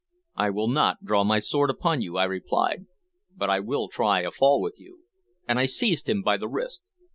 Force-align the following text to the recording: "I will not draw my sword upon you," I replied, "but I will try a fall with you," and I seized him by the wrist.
"I 0.35 0.49
will 0.49 0.67
not 0.67 1.03
draw 1.05 1.23
my 1.23 1.37
sword 1.37 1.69
upon 1.69 2.01
you," 2.01 2.17
I 2.17 2.23
replied, 2.23 2.87
"but 3.37 3.51
I 3.51 3.59
will 3.59 3.87
try 3.87 4.21
a 4.21 4.31
fall 4.31 4.59
with 4.59 4.79
you," 4.79 5.01
and 5.47 5.59
I 5.59 5.67
seized 5.67 6.09
him 6.09 6.23
by 6.23 6.37
the 6.37 6.47
wrist. 6.47 6.81